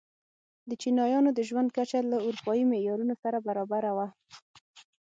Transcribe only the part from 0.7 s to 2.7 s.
چینایانو د ژوند کچه له اروپايي